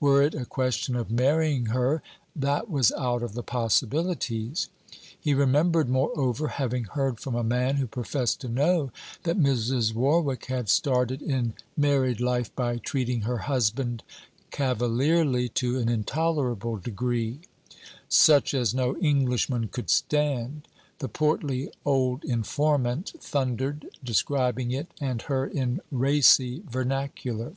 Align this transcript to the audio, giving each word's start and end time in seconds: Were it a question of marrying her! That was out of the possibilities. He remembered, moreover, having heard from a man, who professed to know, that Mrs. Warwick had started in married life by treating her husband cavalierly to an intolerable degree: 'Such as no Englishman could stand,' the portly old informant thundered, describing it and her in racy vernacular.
Were 0.00 0.20
it 0.20 0.34
a 0.34 0.44
question 0.44 0.96
of 0.96 1.12
marrying 1.12 1.66
her! 1.66 2.02
That 2.34 2.68
was 2.68 2.90
out 2.90 3.22
of 3.22 3.34
the 3.34 3.44
possibilities. 3.44 4.68
He 5.16 5.32
remembered, 5.32 5.88
moreover, 5.88 6.48
having 6.48 6.82
heard 6.86 7.20
from 7.20 7.36
a 7.36 7.44
man, 7.44 7.76
who 7.76 7.86
professed 7.86 8.40
to 8.40 8.48
know, 8.48 8.90
that 9.22 9.38
Mrs. 9.38 9.94
Warwick 9.94 10.46
had 10.46 10.68
started 10.68 11.22
in 11.22 11.52
married 11.76 12.20
life 12.20 12.52
by 12.56 12.78
treating 12.78 13.20
her 13.20 13.38
husband 13.38 14.02
cavalierly 14.50 15.48
to 15.50 15.78
an 15.78 15.88
intolerable 15.88 16.78
degree: 16.78 17.38
'Such 18.08 18.54
as 18.54 18.74
no 18.74 18.96
Englishman 18.96 19.68
could 19.68 19.88
stand,' 19.88 20.66
the 20.98 21.08
portly 21.08 21.70
old 21.84 22.24
informant 22.24 23.12
thundered, 23.20 23.86
describing 24.02 24.72
it 24.72 24.88
and 25.00 25.22
her 25.22 25.46
in 25.46 25.80
racy 25.92 26.64
vernacular. 26.68 27.52